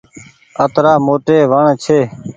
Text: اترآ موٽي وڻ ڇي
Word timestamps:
اترآ 0.63 0.93
موٽي 1.05 1.37
وڻ 1.51 1.65
ڇي 1.83 1.99